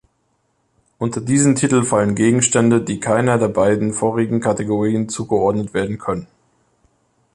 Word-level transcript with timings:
Unter 0.97 1.21
diesen 1.21 1.53
Titel 1.53 1.83
fallen 1.83 2.15
Gegenstände, 2.15 2.81
die 2.81 2.99
keiner 2.99 3.37
der 3.37 3.49
beiden 3.49 3.93
vorigen 3.93 4.41
Kategorien 4.41 5.09
zugeordnet 5.09 5.75
werden 5.75 5.99
können. 5.99 6.25